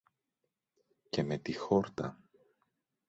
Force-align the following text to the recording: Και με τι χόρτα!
Και 1.09 1.23
με 1.23 1.37
τι 1.37 1.53
χόρτα! 1.53 2.19